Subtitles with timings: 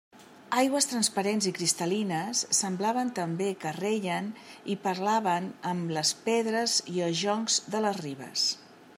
[0.59, 4.31] Aigües transparents i cristal·lines semblaven també que reien
[4.75, 8.47] i parlaven amb les pedres i els joncs de les ribes.